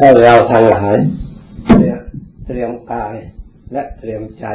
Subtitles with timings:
[0.00, 0.96] ให้เราทั้งหลาย
[2.46, 3.14] เตรียมกาย
[3.72, 4.46] และเตรียมใจ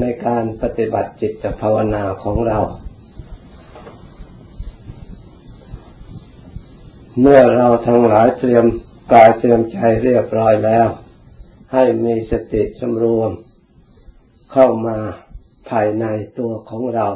[0.00, 2.58] ในการปฏิบัติจิตภาวนาของเรา
[7.20, 8.64] เมื่อเราทั้งหลายเตรียม
[9.12, 10.88] กายเตรียมใจเรียบร้อยแล้ว
[11.72, 13.32] ให้มีสติสำรวม
[14.52, 14.98] เข้ามา
[15.70, 16.04] ภายใน
[16.38, 17.08] ตัวของเรา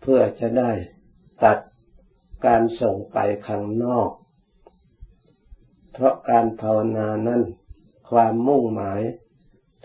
[0.00, 0.70] เพื่อจะได้
[1.42, 1.58] ตัด
[2.46, 4.10] การส่งไปข้างนอก
[5.98, 7.42] เพราะการภาวนานั้น
[8.10, 9.00] ความมุ่งหมาย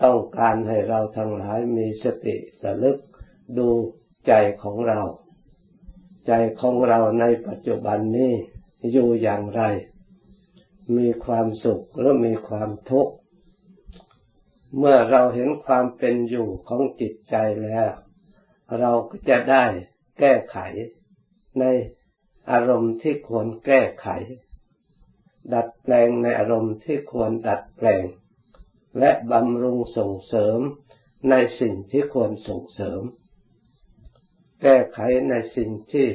[0.02, 2.98] ต้องการให้เราทั้งหลายมีสติระลึก
[3.58, 3.68] ดู
[4.26, 5.00] ใจของเรา
[6.26, 8.32] ใจของเราในปัจจุบันนี้
[8.92, 9.62] อยู่อย่างไร
[10.96, 13.14] มีความสุขหรือมีความทุกข์
[14.78, 17.90] เมื่อเราเห็นความเป็นอยู่ของจิตใจแล้ว
[18.78, 19.64] เราก็จะได้
[20.18, 20.58] แก้ไข
[21.60, 21.64] ใน
[22.50, 24.08] อารมณ์ที่ควรแก้ไข
[25.54, 28.04] ดัดแปลงในอารมณ์ที่ควรดัดแปลง
[28.98, 30.58] และบำรุงส่งเสริม
[31.30, 33.02] ในสิ่งที่ควรส่งเสริม
[34.62, 36.08] แก้ไขในสิ่งที่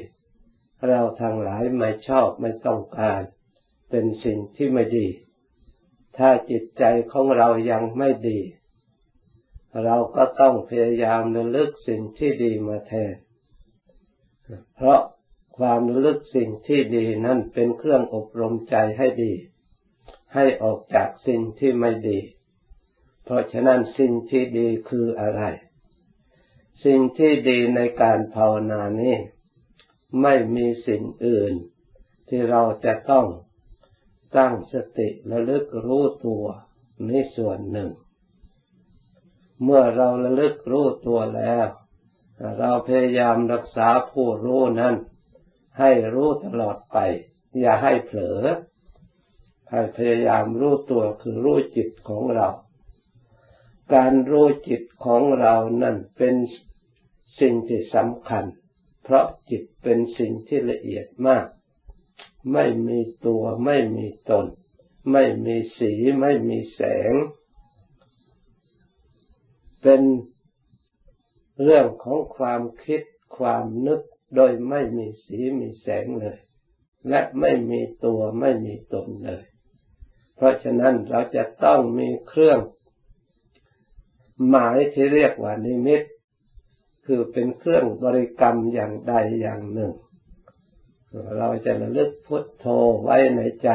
[0.87, 3.21] เราทางหลายไม่ชอบไม่ต้องการ
[3.89, 5.07] เป็นสิ่งที่ไม่ดี
[6.17, 8.39] ถ้าจิตใจของเรายังไม่ดี
[9.83, 13.15] เราก็ต้องพยายามระลึกสิ่งที่ดีมาแทน
[14.75, 14.99] เพราะ
[15.57, 19.33] ความระลึกสิ่งที่ดีนั่นเป็นเครื่องอบรมใจให้ดี
[20.33, 22.19] ให้ออกจากสิ่งที่ไม่ดี
[23.23, 25.43] เพราะฉะนั้นสิ่งที่ดีคืออะไร
[26.85, 29.15] สิ่งที่ดีในการภาวนานี้
[30.21, 31.53] ไม่มีสิ่งอื่น
[32.27, 33.25] ที่เราจะต้อง
[34.37, 36.45] ตั้งสติระลึกรู้ตัว
[37.07, 37.89] นี่ส่วนหนึ่ง
[39.63, 41.67] เมื่อเราระลึกรู้ตัวแล้ว
[42.59, 44.95] เราพยายามรักษาผู้รู้นั้น
[45.79, 46.97] ให้รู้ตลอดไป
[47.59, 48.41] อย่าให้เผลอ
[49.71, 52.47] ให้พยายามรู้ตัวคือรู้จิตของเรา
[53.93, 56.35] การรู้จิตของเรานั่นเป็น
[57.39, 58.45] สิ่งที่สำคัญ
[59.03, 61.45] เพราะจิตเป็นสิ่งที่ละเอียดมาก
[62.53, 64.45] ไม่มีตัวไม่มีตน
[65.11, 66.81] ไม่มีสีไม่มีแส
[67.11, 67.13] ง
[69.81, 70.01] เป็น
[71.63, 73.01] เรื่องของความคิด
[73.37, 74.01] ความนึก
[74.35, 76.37] โดยไม่มีสีมีแสงเลย
[77.09, 79.43] และไม่มีตัวไม่มีตนเลย
[80.35, 82.59] เพราะฉะนั้นเราจะต้องมีเครื่อง
[84.47, 86.01] หมายที่เรียกว่านิมิต
[87.05, 89.93] คือเป็นเครื่องบริกรรมอย่างใดอย่างหนึ่ง
[91.37, 92.65] เราจะระลึกพุทโธ
[93.03, 93.69] ไว้ในใจ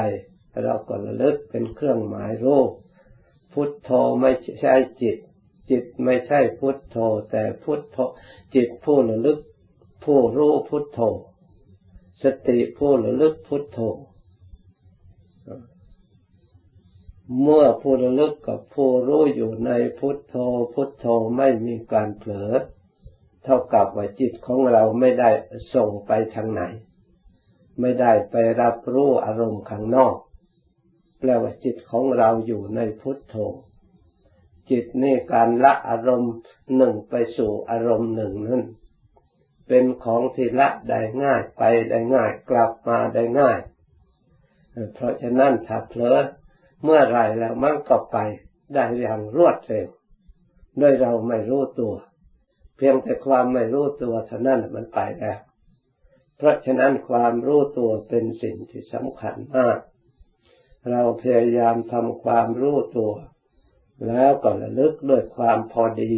[0.65, 2.71] เราก็ระลึกเป็นเครื่องหมายรูป
[3.53, 3.91] พุทโธ
[4.21, 4.31] ไม่
[4.61, 5.17] ใช่จิต
[5.71, 6.97] จิตไม่ใช่พุทโธ
[7.31, 7.99] แต่พุทโธ
[8.55, 9.39] จิตผู้ระลึก
[10.05, 11.01] ผู้รู้พุทโธ
[12.23, 13.79] สติผู้ระลึกพุทโธ
[17.41, 20.35] เมื่อผู้ระลึกกับผู้รู้อยู่ในพุทโธ
[20.75, 22.53] พุทโธไม่มีการเผลอ
[23.45, 25.31] เท่ากับว่าจิตของเราไม่ได้
[25.75, 26.63] ส่งไปทางไหน
[27.81, 30.17] ไม่ได้ไปรับรู้อารมณ์ข้างนอก
[31.19, 33.35] แปลว่าจิตของเราอยู่ในพุทโธ
[34.71, 36.33] จิตนี่การละอารมณ์
[36.77, 38.63] หนึ่งไปสู่อารมณ์หนึ่งนั้น
[39.69, 43.59] เป็นของที่ละได้ง่ายไปได้ง่าย กลับมาได้ง่าย
[44.95, 46.19] เพราะฉะนั้นถ้าเผลอ
[46.83, 48.19] เมื่อไรแล้วมันก็ไป
[48.75, 49.89] ได้อย่างรวดเร็ว
[50.81, 51.95] ด้วยเราไม่รู้ตัว
[52.77, 55.39] เพียงแต่ความไม่รู้ตัวเท่านั้นมันไปแล้ว
[56.37, 59.79] เพราะฉะนั้นความรู้ตัวเป็นสิ่งที่สำคัญมาก
[60.91, 63.13] เราพยายามทำความรู้ตัว
[64.07, 66.15] แล้วก็ระลึกด้วยความพอดี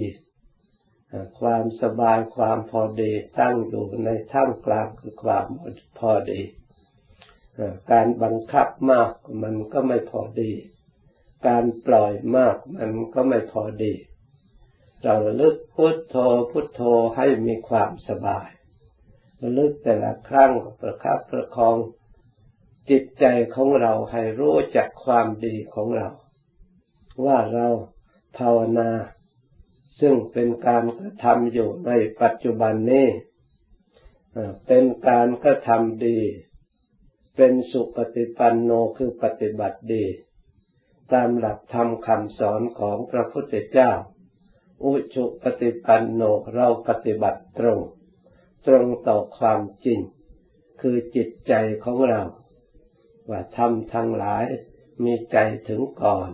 [1.41, 5.44] ความสบายความพอดีตั้งอยู่ในท่ามกลางคือความ
[5.98, 6.41] พอดี
[7.91, 9.10] การบังคับมาก
[9.42, 10.52] มันก็ไม่พอดี
[11.47, 13.94] การปล่อยมากมันก็ไม่พอดี
[15.02, 16.16] เราลึกพุทโธ
[16.50, 16.82] พุทโธ
[17.16, 18.48] ให้มีความสบาย
[19.58, 21.76] ลึกแต่ละครั้งประคับประคอง
[22.91, 26.08] จิตใจของเราให้รู้จักความดีของเรา
[27.25, 27.66] ว่าเรา
[28.38, 28.90] ภาวนา
[30.00, 33.08] ซึ่งเป็นการกระทำอยู่ในปัจจุบันนี้
[34.67, 36.19] เป็นการกระทำดี
[37.37, 40.05] เป็นสุปฏิปันโนคือปฏิบัติดี
[41.12, 43.93] ตามหลักธรรมคำสอนของพระพุทธเจ้า
[44.85, 46.23] อุชุปฏิปันโน
[46.55, 47.81] เราปฏิบัติตรง
[48.67, 50.00] ตรงต่อความจริง
[50.81, 51.55] คือจิตใจ
[51.85, 52.23] ของเรา
[53.31, 54.44] ว่าทำทั้งหลาย
[55.05, 55.38] มีใจ
[55.69, 56.31] ถึงก่อน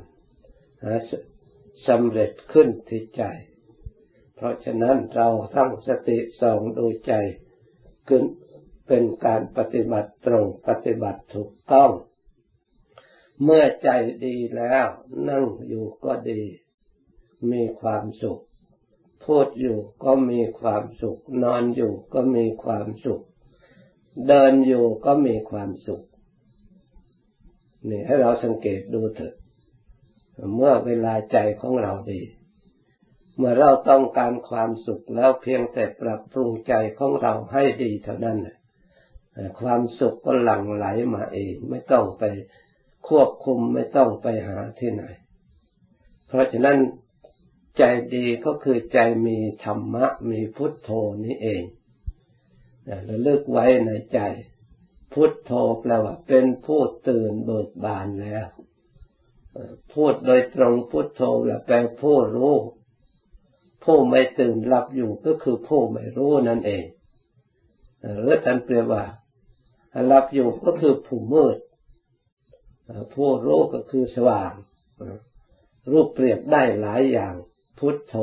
[1.87, 3.23] สำเร็จขึ้นที่ใจ
[4.41, 7.13] เพราะฉะนั้นเราตั้งสติส่องดูใจ
[8.09, 8.23] ขึ้น
[8.87, 11.91] เป็นการปฏิบัติตรงปฏิบัติถูกต้อง
[13.43, 13.89] เมื่อใจ
[14.25, 14.87] ดีแล้ว
[15.29, 16.43] นั่งอยู่ก็ดี
[17.51, 18.41] มีความสุข
[19.25, 23.23] พูดอยู่ก็มีความสุข นอนอยู่ก็มีความสุข
[24.29, 26.03] เดินอยู่ก็มีความสุข
[27.89, 29.35] นี่ให้เราสังเกตดูเถอะ
[30.55, 32.21] เมื่อเวลาใจของเราดี
[33.41, 38.39] เมื่อเราต้องการความสุขแล้วเพียงแต่ปรับปรุงใจของเราให้ดีเท่านั้น
[39.61, 42.25] ความสุขก็หลั่งไหลมาเอง ไม่ต้องไป
[43.09, 45.05] ควบคุมไม่ต้องไปหาที่ไหน
[46.27, 46.79] เพราะฉะนั้น
[47.79, 47.83] ใจ
[48.15, 50.91] ดีก็คือใจมีธรรมะมีพุทโธ
[51.25, 51.63] นี้เอง
[52.87, 54.21] เระลึกไว้ในใจ
[55.13, 58.47] พุทโธแปลว่าเป็นผู้ตื่นเบิกบานแล้ว
[59.95, 61.23] พูดโดยตรงพุทโธ
[61.67, 62.55] แปลผู้รู้
[63.85, 66.85] ผู้ไม่ตื่นหลับอยู่ก็คือผู้ไม่รู้นั่นเอง
[68.21, 69.05] หรือท่านเปรียบว่า
[70.06, 71.56] หลับอยู่ก็คือผู้มืด
[73.15, 74.53] ผู้รู้ก็คือสว่าง
[75.91, 77.35] รูปเปรียบได้หลายอย่าง
[77.79, 78.15] พุทโธ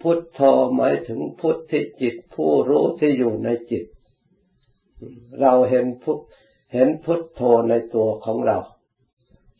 [0.00, 0.40] พุทโธ
[0.74, 3.84] หมายถึงพุทธิจิต ผู้รู้ที่อยู่ในจิต
[5.40, 6.18] เราเห็นพุท
[6.72, 8.58] เห็นพุทโธในตัวของเรา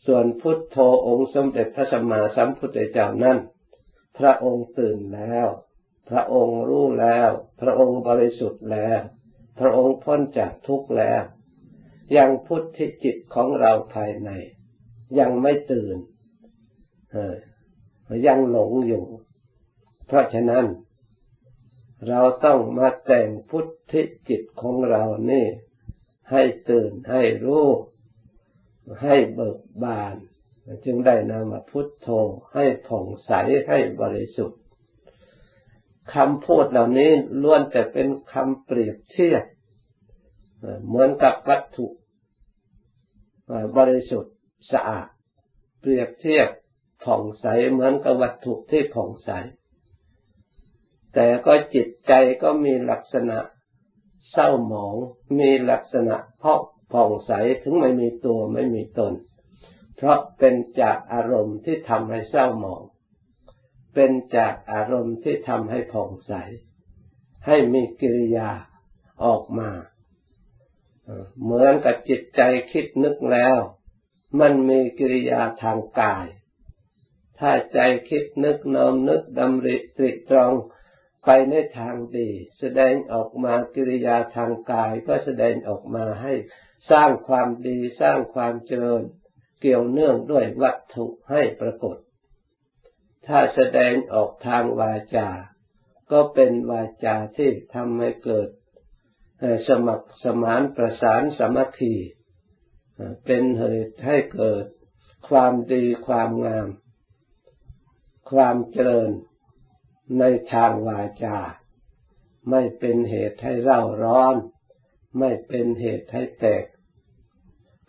[0.05, 0.77] ส่วนพุทโธ
[1.07, 3.37] องค์สมเด็จพระสัมมาสัมพุทธเจ้านั้น
[4.19, 5.47] พระองค์ตื่นแล้ว
[6.09, 7.29] พระองค์รู้แล้ว
[7.61, 9.01] พระองค์บริสุทธิ์แล้ว
[9.59, 11.23] พระองค์พ้นจากทุกข์แล้ว
[12.17, 14.29] ยังพุทธิจิตของเราภายใน
[15.19, 15.97] ยังไม่ตื่น
[18.27, 19.05] ยังหลงอยู่
[20.07, 20.65] เพราะฉะนั้น
[22.07, 25.45] เราต้องมาแต่งพุทธิจิตของเรานี่
[26.31, 27.67] ให้ตื่นให้รู้
[29.03, 30.15] ให้เบิกบาน
[30.85, 32.07] จึงได้นามพุทโธ
[32.53, 33.31] ให้ผ่องใส
[33.67, 34.59] ให้บริสุทธิ์
[36.13, 37.11] คำพูดเหล่านี้
[37.41, 39.43] ล้วนแต่เป็นคำเปรียบเทียบ
[40.87, 41.87] เหมือนกับวัตถุ
[43.77, 44.35] บริสุทธิ์
[44.71, 45.07] สะอาด
[45.81, 46.47] เปรียบเทียบ
[47.03, 49.29] ผ่องใสเหมือนกับวัตถุที่ผ่องใส
[51.13, 53.37] แต่ก็จิตใจก็มีลักษณะ
[54.31, 54.95] เศร้าหมอง
[55.39, 56.61] มีลักษณะพอก
[56.93, 57.31] ผ่องใส
[57.63, 59.13] ถึงไม่มีตัวไม่มีตน
[59.97, 62.83] เพราะเป็นจากอารมณ์ที่ทำให้เศร้าหมอง
[63.93, 66.33] เป็นจากอารมณ์ที่ทำให้ผ่องใส
[67.45, 68.49] ให้มีกิริยา
[69.23, 69.69] ออกมา
[71.41, 72.41] เหมือนกับจิตใจ
[72.71, 73.57] คิดนึกแล้ว
[74.39, 76.27] มันมีกิริยาทางกาย
[77.39, 77.79] ถ้าใจ
[78.09, 80.53] คิดนึกน้อมนึกดำริตริตรอง
[81.25, 82.29] ไปในทางดี
[82.59, 86.33] แสดงออกมากิริยาทางกายก็แสดงออกมาให้
[86.91, 89.03] สร้างความดีสร้างความเจริญ
[89.61, 91.97] เกี่ยวเนื่องด้วยวัตถุให้ปรากฏ
[93.27, 95.29] ถ้าแสดงออกทางวาจา
[96.11, 98.49] ก็เป็นวาจาที่ทำให้เกิด
[99.67, 101.95] สมัครสมานประสานสมัคคี
[103.25, 104.65] เป็นเหตุให้เกิด
[105.29, 106.67] ความดีความงาม
[108.31, 109.11] ความเจริญ
[110.19, 111.37] ในทางวาจา
[112.49, 114.35] ไม่เป็นเหตุให้เร่าร้อน
[115.19, 116.63] ไม่เป็นเหตุให้แตก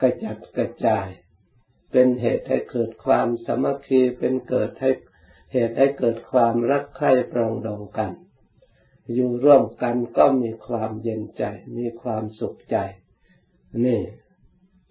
[0.01, 1.09] กระจัดกระจาย
[1.91, 4.91] เป็นเหตุให้เกิดความสมัคคีเป็นเกิดให้
[5.53, 8.13] เหตุให้เกิดความรักใคร่ปรองดองกัน
[9.15, 11.45] อยู่ร่วมกันก็มีความเย็นใจ
[11.79, 12.77] มีความสุขใจ
[13.85, 14.01] นี่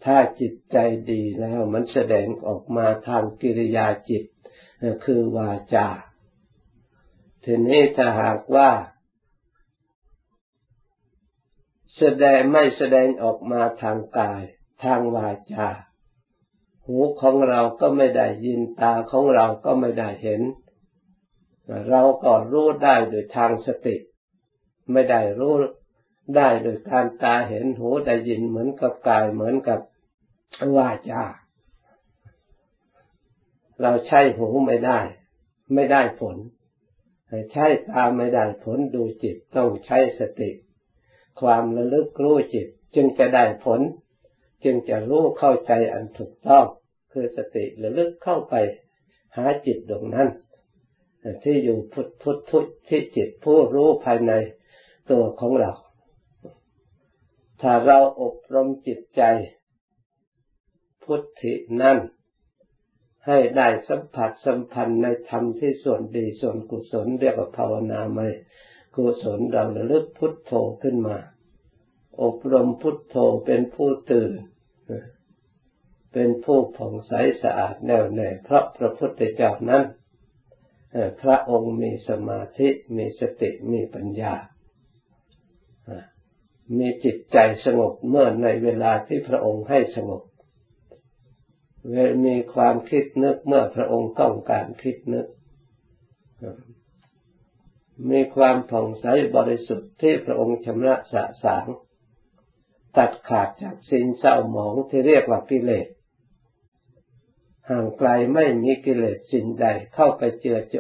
[0.04, 0.78] ถ้าจิตใจ
[1.12, 4.24] ดีแล้วมันแสดงออกมาทางกิริยาจิต
[5.06, 5.88] คือวาจา
[7.44, 8.70] ทีนี้ถ้าหากว่า
[11.98, 14.44] แสดงไม่แสดงออกมาทางกาย
[14.84, 15.68] ทางวาจา
[16.88, 20.42] หูของเราก็ไม่ได้ยินตาของเราก็ไม่ได้เห็น
[21.90, 23.96] เราก็รู้ได้โดยทางสติ
[24.92, 25.54] ไม่ได้รู้
[26.36, 29.80] ได้โดยการตาเห็นหูได้ยินเหมือนกับกายเหมือนกับ
[30.78, 31.24] วาจา
[33.82, 35.00] เราใช้หูไม่ได้
[35.74, 36.38] ไม่ได้ผล
[37.52, 40.50] ใช้ตาไม่ได้ผลดูจิตต้องใช้สติ
[41.40, 43.80] ความระลึกรู้จิตจึงจะได้ผล
[44.64, 46.66] จึงจะรู้เข้าใจอันถูกต้อง
[47.12, 48.56] คือสติระลึกเข้าไป
[49.36, 50.30] หาจิตดวงนั้น
[51.44, 54.34] ที่อยู่พุทพุทพุทที่จิตผู้รู้ภายใน
[55.12, 55.72] ตัวของเรา
[57.62, 59.22] ถ้าเราอบรมจิตใจ
[61.04, 61.98] พุทธินั่น
[63.28, 68.28] ให้ได้สัมผัสสัมพันธ์ในธรรมที่ส่วนดีส่วนกุศลเรียกว่าภาวนาไม่
[68.96, 70.52] กุศลเราระลึกพุทโธ
[70.84, 71.18] ขึ้นมา
[72.22, 74.32] อบรมพุทโธเป็นผู้ตื่น
[76.14, 79.84] เป็นผู้ผ่องใสสะอาดแน่วแน่เพราะพระพุทธเจ้านั้น
[81.22, 84.34] พระองค์มีสมาธิมีสติมีปัญญา
[86.78, 90.24] มีจิตใจสงบเมื่อในเวลาที่พระองค์ให้สงบ
[92.26, 95.28] มีความคิดนึกเมื่อพระองค์ต้องการคิดนึก
[98.12, 99.06] มีความผ่องใส
[99.36, 101.66] บริสุทธิ์ที่พระองค์ชำระสะสาง
[102.98, 105.88] ตัดขาดจากสิ่งเศร้าหมองที่เรียกว่ากิเลส
[107.70, 110.76] ห่างไกลไม่มีกิเลสสิ่งใดเข้าไปเจือจ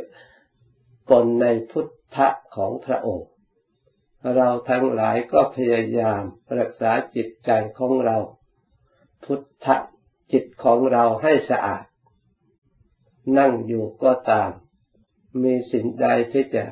[1.09, 3.29] ปนในพุทธะของพระองค์
[4.36, 6.24] เราทั้งหลายก็พยายาม
[6.59, 8.17] รักษาจิตใจของเรา
[9.24, 9.75] พุทธะ
[10.31, 11.83] จิตของเราให้สะอาด
[13.38, 14.51] นั่งอยู่ก็ตาม
[15.43, 16.63] มีสิ่งใดที่จะ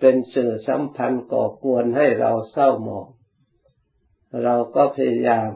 [0.00, 3.08] เป็นสื่อสัมพันธ์ก่อกวนให้เราเศร้าหมอง
[4.42, 5.48] เราก็พยายาม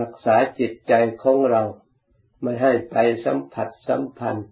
[0.00, 1.62] รักษาจิตใจของเรา
[2.42, 4.48] ไม่ให้ไปสัมผัสสัมพันธ์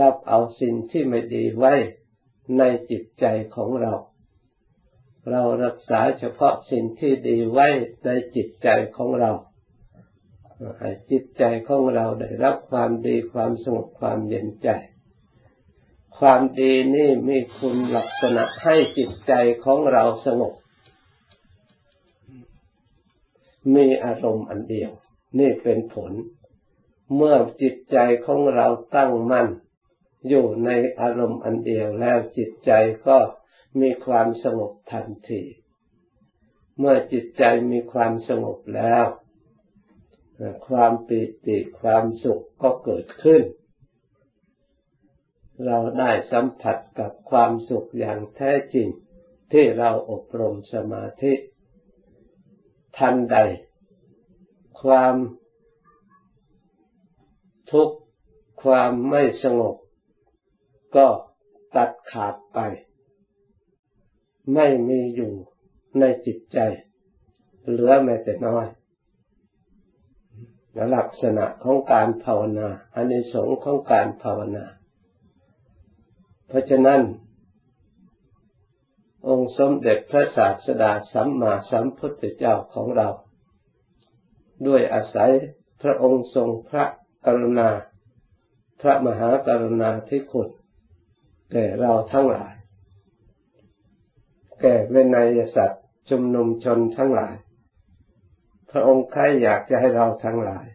[0.00, 1.74] รับเอาสิ่งที่ไม่ดีไว้
[2.58, 3.26] ในจิตใจ
[3.56, 3.94] ของเรา
[5.30, 7.68] เรารักษาเฉพาะสิ่งที่ดีไว้
[8.04, 9.32] ในจิตใจของเรา
[10.78, 14.68] ให้จิตใจของเราได้รับความดีความสงบความเย็นใจ
[16.18, 19.32] ความดีนี่มีคุณลักษณะให้จิตใจ
[19.64, 20.54] ของเราสงบ
[23.74, 24.90] มีอารมณ์อันเดียว
[25.38, 26.12] นี่เป็นผล
[27.14, 27.96] เมื่อจิตใจ
[28.26, 29.48] ของเราตั้งมั่น
[30.28, 30.70] อยู่ใน
[31.00, 32.70] อารมณ์อันเดียวแล้วจิตใจ
[33.06, 33.18] ก็
[33.80, 35.42] มีความสงบทันที
[36.78, 37.42] เมื่อจิตใจ
[37.72, 39.04] มีความสงบแล้ว
[40.68, 43.42] ความปิติความสุขก็เกิดขึ้น
[45.64, 48.88] เราได้สัมผัสกับความสุขอย่างแท้จริง
[49.52, 51.32] ที่เราอบรมสมาธิ
[52.98, 53.36] ทันใด
[54.80, 55.14] ความ
[57.70, 57.96] ทุกข์
[58.62, 59.76] ความไม่สงบ
[60.96, 61.06] ก็
[61.76, 62.58] ตัดขาดไป
[64.54, 65.32] ไม่มีอยู่
[65.98, 66.58] ในจิตใจ
[67.68, 68.66] เหลือแม้แต่น้อย
[70.94, 74.64] ลักษณะของการภาวนาอันในสงของการภาวนา
[76.48, 77.00] เพราะฉะนั้น
[79.28, 83.08] องค์สมเด็จพระศาสดาสัมมาสัมพุทธเจ้าของเรา
[84.66, 85.32] ด้วยอาศัย
[85.82, 86.84] พระองค์ทรงพระ
[87.26, 87.70] กรุณา
[88.80, 90.48] พระมหากรุณาธิคุณ
[91.52, 92.54] แก่เราทั้งหลาย
[94.60, 97.34] แก่เวนยสัตว์ชุมนุมชนทั้งหลาย
[98.70, 100.66] พระองค์ใครอยากจะให้เราทั้งหลาย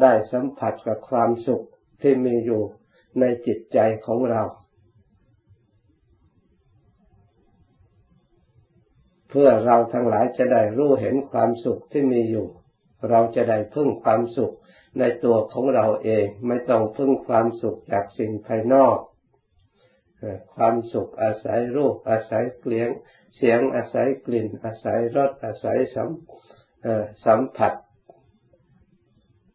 [0.00, 1.66] ได้สัมผัสกับความสุข
[2.02, 2.62] ที่มีอยู่
[3.20, 4.42] ในจิตใจของเรา
[9.30, 12.46] เพื่อเราทั้งหลายจะได้รู้เห็นความสุขที่มีอยู่
[13.10, 14.54] เราจะได้พึ่งความสุข
[14.98, 18.98] ในตัวของเราเองไม่ต้องพึ่งความสุขจากสิ่งภายนอก
[20.54, 22.88] ความสุขอาศัยรูปอาศัยเกลียง
[23.36, 26.10] เสียงอาศัยกลิ่น อาศัยรสอาศัยสัม
[27.24, 27.72] สัมผัส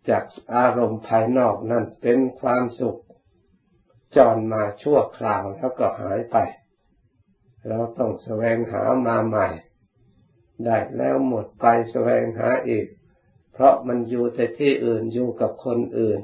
[0.10, 0.24] จาก
[0.55, 3.00] อารมณ์ภายนอกนั่นเป็นความสุข
[4.15, 6.38] จรมาชั่วคราวแล้วก็หายไป
[7.67, 9.48] เราต้องแสวงหามาใหม่
[10.65, 12.86] ได้แล้วหมดไปแสวงหาอีก
[13.53, 16.19] เพราะมันอยู่แต่ที่อื่นอยู่กับคนอื่น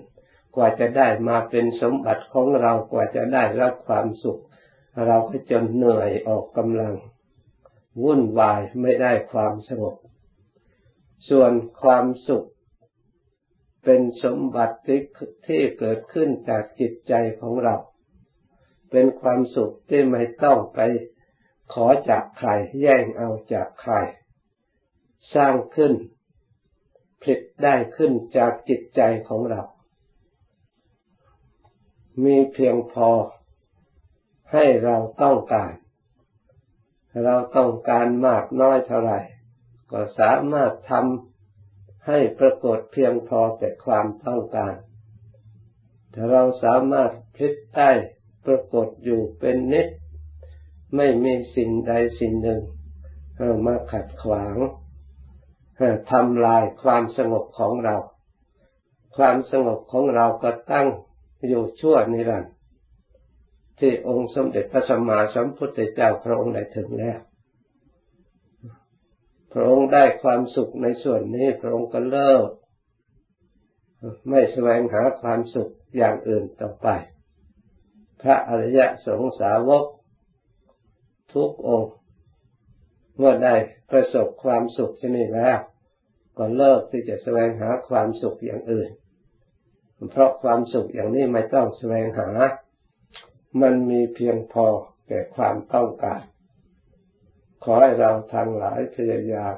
[0.56, 4.42] กว่าจะได้มาเป็นสมบัติของเรากว่าจะได้รับความสุข
[5.06, 6.96] เราก็จนเหนื่อยออกกำลัง
[8.04, 9.96] วุ่นวายไม่ได้ความสงบ
[11.30, 12.48] ส่วนความสุข
[13.84, 14.78] เป็นสมบัติ
[15.48, 17.76] ที่เกิดขึ้นจากจิตใจของเรา
[18.92, 20.80] เป็นความสุขที่ไม่ต้องไป
[21.74, 22.50] ขอจากใคร
[22.82, 23.94] แย่งเอาจากใคร
[25.34, 25.94] สร้างขึ้น
[27.22, 29.62] ผลิตได้ขึ้นจากจิตใจของเรา
[32.24, 33.10] มีเพียงพอ
[34.52, 35.74] ให้เราต้องการ
[37.24, 39.20] เราต้องการมากน้อยเท่าไหร่
[39.92, 44.76] ก็สามารถทำให้ปรากฏเพียงพอแต่ความต้องการ
[46.14, 47.92] ถ้าเราสามารถพลิกได้
[48.46, 49.88] ปรากฏอยู่เป็นนิด
[50.96, 52.62] ไม่มีสิ่งใดสิ่งหนึ่ง
[53.66, 54.56] มาขัดขวาง
[56.12, 57.96] ทำลายความสงบของเรา
[59.18, 60.88] ความสงบของเราก็ตั้ง
[61.48, 62.54] อยู่ชั่วนิรันดร์
[63.80, 67.20] ที่องค์สมเด็จพระสัมมาสัมพุทธเจ้าพระองค์ได้ถึงแล้ว
[69.54, 72.48] พระองค์ได้ความสุขในส่วนนี้พระองค์ก็เลิก
[74.30, 76.88] ไม่แสวงหาความสุขอย่างอื่นต่อไป
[78.22, 79.86] พระอริยสงสาวก
[81.34, 81.92] ทุกองค์
[83.18, 83.56] เมื่อได้
[83.92, 85.58] ประสบความสุขที่นี่แล้ว
[86.38, 88.90] ก็เลิกที่จะแสวงหาความสุขอย่างอื่น
[90.12, 92.30] เพราะความสุขอย่างนี้ไม่ต้องแสวงหา
[93.62, 94.68] มันมีเพียงพอ
[95.08, 96.22] แก่ความต้องการ
[97.64, 99.56] ขอให้เราทั้งหลายพยายาม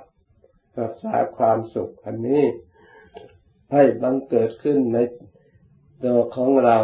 [0.80, 2.44] รักษาความสุขอันนี้
[3.74, 4.98] ให้บังเกิดขึ้นใน
[6.04, 6.78] ตัวของเรา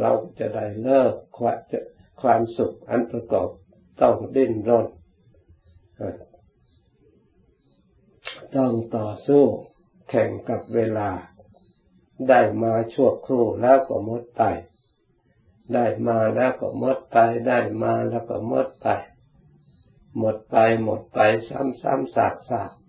[0.00, 1.58] เราจะได้เลิกความ
[2.22, 3.48] ความสุขอันประกอบ
[4.00, 4.86] ต้องดิ้นรน
[8.56, 9.44] ต้องต่อสู้
[10.08, 11.10] แข่งกับเวลา
[12.28, 14.42] ได้มาชั่วครู่แล้วก็มดไป
[15.74, 17.16] ได้มาแล้วก็มดไป
[17.48, 18.88] ได้มาแล้วก็มดไป
[20.18, 22.28] หมดไปหมดไปซ้ำๆซา
[22.68, 22.88] กๆ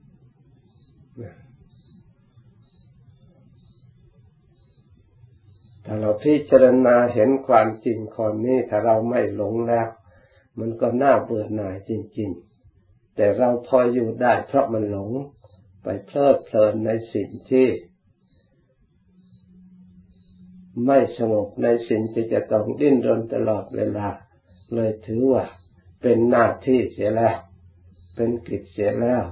[5.85, 9.87] ถ้าเราพิจารณาเห็นความจริงคนนี้ถ้าเราไม่หลงแล้ว
[10.59, 12.29] มันก็น่าเบื่อหน่ายจริง
[12.73, 15.11] ๆ แต่เราพออยู่ได้เพราะมันหลง
[15.83, 17.67] ไปเพลิดเพลินในสิ่งที่
[20.85, 24.07] ไม่สงบในสิ่งที่จะต้องดิ้นรนตลอดเวลา
[24.75, 25.43] เลยถือว่า
[26.01, 27.37] เป็นหน้าที่เสียแล้ว
[28.15, 29.23] เป็นกิจเสียแล้ว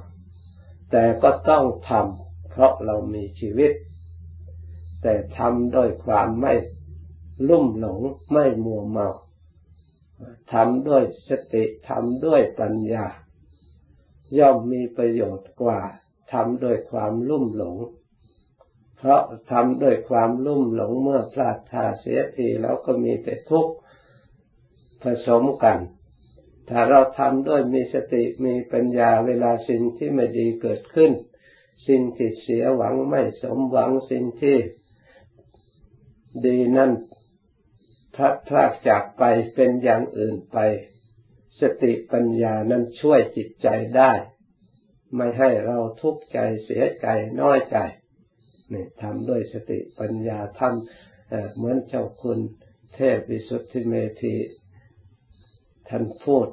[0.91, 3.71] แต่ก็ต้องทำเพราะเรามีชีวิต
[5.01, 6.53] แต่ทำด้วยความไม่
[7.49, 9.09] ลุ่มหลงไม่มัวเมา
[10.53, 13.05] ทำด้วยสติทำด้วยปัญญา
[14.37, 15.79] ย่อมมีประโยชน์กว่า
[16.33, 17.77] ทำด้วยความลุ่มหลง
[18.97, 19.21] เพราะ
[19.51, 23.73] ทำด้วยความลุ่มหลงเมื่อพลาดท่าเสียทีแล้วก็มีแต่ทุกข์
[25.03, 25.79] ผสมกัน
[26.69, 31.11] ถ้าเราทำด้วยมีสติมีปัญญาเวลาสิ่งที่ไม่ดีเกิดขึ้น
[31.87, 34.57] สิ่งที่เสียหวังไม่สมหวังสิ่งที่
[36.45, 36.91] ดีนั่น
[38.17, 39.23] พลัดพรากจากไป
[39.55, 40.57] เป็นอย่างอื่นไป
[41.61, 44.11] สติปัญญานั้นช่วยจิตใจได้
[45.15, 47.07] ไม่ให้เราทุกข์ใจเสียใจ
[47.41, 47.77] น้อยใจ
[48.73, 52.39] นี่ทำด้วยสติปัญญาทำเหมือนเจ้าคุณ
[52.95, 54.35] เทพวิสุทธิเมธี
[55.89, 56.47] ท่านพูด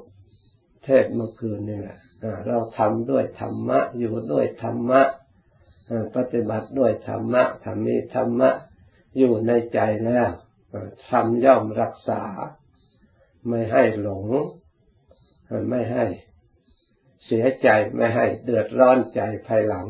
[0.85, 1.97] เทศเมื่อคืนนี่แหละ
[2.47, 5.01] เราทำด้วยธรรมะ อยู่ด้วยธรรมะ
[6.15, 8.49] ปฏิบัติด้วยธรรมะทำมีธรรมะ
[9.17, 10.29] อยู่ในใจแล้ว
[11.09, 12.23] ทำย่อมรักษา
[13.47, 14.27] ไม่ให้หลง
[15.69, 16.05] ไม่ให้
[17.25, 19.87] เสียใจไม่ให้เดือดร้อนใจภายหลัง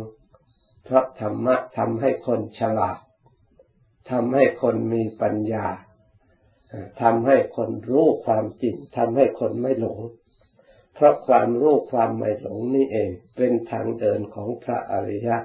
[0.84, 3.00] เพราะธรรมะทำให้คนฉลาด
[4.12, 5.68] ทำให้คนมีปัญญา
[7.02, 10.00] ทำให้คนรู้ความจริงทำให้คนไม่หลง
[10.94, 15.38] เพราะความรู้ความไม่หลงนี่เอง เป็นทางเดินของพระอริยะ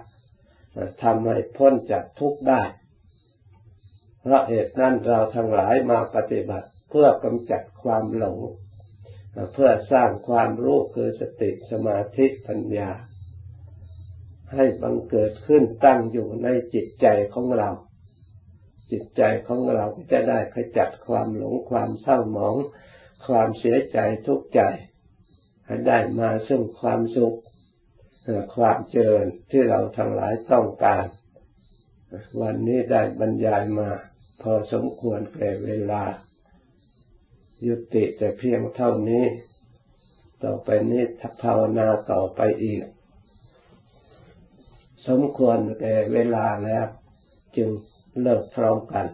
[1.03, 2.63] ทำให้พ้นจากทุกข์ได้
[4.21, 8.39] เพราะเหตุนั้นเราทั้งหลายมาปฏิบัติเพื่อกำจัดความหลง
[9.55, 12.91] เพื่อสร้างความรู้คือสติสมาธิปัญญา
[14.55, 17.71] ให้บังเกิดขึ้นตั้งอยู่ในจิตใจของเรา
[18.91, 22.57] จิตใจของเราจะได้ขจัดความหลงความเศร้าหมอง
[23.27, 24.61] ความเสียใจทุกข์ใจ
[25.67, 27.39] ให้ได้มาซึ่งความสุข
[28.57, 31.05] ความเจริญที่เราทั้งหลายต้องการ
[32.41, 33.91] วันนี้ได้บรรยายมา
[34.43, 36.03] พอสมควรแก่เวลา
[37.67, 39.25] ยุติแต่เพียงเท่านี้
[40.45, 41.03] ต่อไปนี้
[41.43, 42.83] ภาวนาต่อไปอีก
[45.07, 46.87] สมควรแก่เวลาแล้ว
[47.57, 47.69] จึง
[48.23, 49.07] เลิกพร้อมกัน